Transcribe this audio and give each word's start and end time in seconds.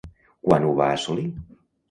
Quan 0.47 0.65
ho 0.69 0.71
va 0.79 0.87
assolir? 0.95 1.27